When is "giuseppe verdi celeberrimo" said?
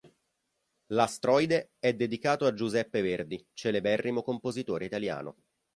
2.55-4.23